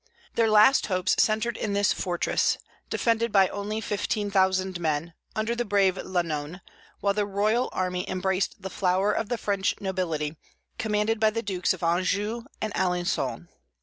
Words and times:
Their 0.33 0.49
last 0.49 0.87
hopes 0.87 1.15
centred 1.21 1.55
in 1.57 1.73
this 1.73 1.93
fortress, 1.93 2.57
defended 2.89 3.31
by 3.31 3.49
only 3.49 3.79
fifteen 3.79 4.31
thousand 4.31 4.79
men, 4.79 5.13
under 5.35 5.55
the 5.55 5.63
brave 5.63 5.95
La 5.95 6.23
None, 6.23 6.61
while 7.01 7.13
the 7.13 7.27
royal 7.27 7.69
army 7.71 8.09
embraced 8.09 8.63
the 8.63 8.71
flower 8.71 9.11
of 9.13 9.29
the 9.29 9.37
French 9.37 9.75
nobility, 9.79 10.37
commanded 10.79 11.19
by 11.19 11.29
the 11.29 11.43
Dukes 11.43 11.71
of 11.71 11.83
Anjou 11.83 12.45
and 12.59 12.73
Alençon. 12.73 13.47